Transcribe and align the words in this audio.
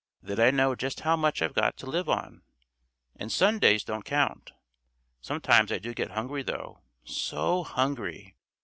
Then 0.23 0.39
I 0.39 0.49
know 0.49 0.73
just 0.73 1.01
how 1.01 1.15
much 1.15 1.43
I've 1.43 1.53
got 1.53 1.77
to 1.77 1.85
live 1.85 2.09
on, 2.09 2.41
and 3.17 3.31
Sundays 3.31 3.83
don't 3.83 4.03
count. 4.03 4.51
Sometimes 5.21 5.71
I 5.71 5.77
do 5.77 5.93
get 5.93 6.09
hungry 6.09 6.41
though, 6.41 6.81
so 7.03 7.61
hungry! 7.63 8.35